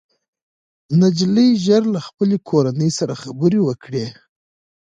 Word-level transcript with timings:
نجلۍ 0.99 1.49
ژر 1.65 1.83
له 1.93 1.99
خپلې 2.07 2.37
کورنۍ 2.49 2.89
سره 2.99 3.13
خبرې 3.23 3.59
وکړې 3.63 4.05